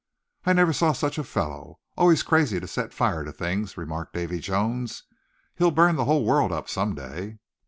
[0.47, 4.39] "I never saw such a fellow, always crazy to set fire to things," remarked Davy
[4.39, 5.03] Jones.
[5.55, 7.37] "He'll burn the whole world up some day."